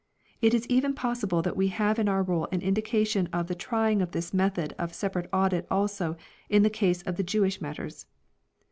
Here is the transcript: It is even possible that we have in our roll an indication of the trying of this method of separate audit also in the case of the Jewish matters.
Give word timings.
It 0.41 0.55
is 0.55 0.65
even 0.65 0.95
possible 0.95 1.43
that 1.43 1.55
we 1.55 1.67
have 1.67 1.99
in 1.99 2.09
our 2.09 2.23
roll 2.23 2.47
an 2.51 2.63
indication 2.63 3.29
of 3.31 3.45
the 3.45 3.53
trying 3.53 4.01
of 4.01 4.13
this 4.13 4.33
method 4.33 4.73
of 4.79 4.95
separate 4.95 5.29
audit 5.31 5.67
also 5.69 6.17
in 6.49 6.63
the 6.63 6.71
case 6.71 7.03
of 7.03 7.17
the 7.17 7.23
Jewish 7.23 7.61
matters. 7.61 8.07